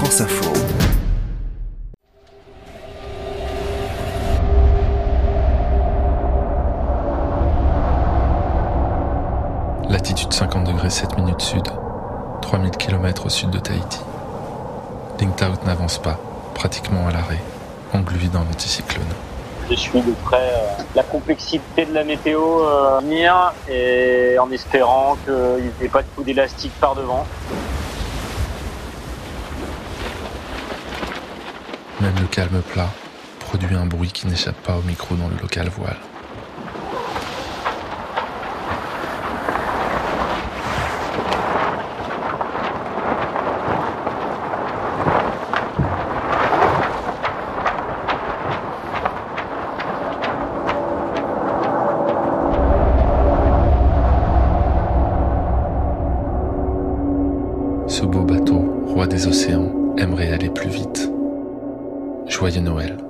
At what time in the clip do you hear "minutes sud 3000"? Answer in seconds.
11.18-12.70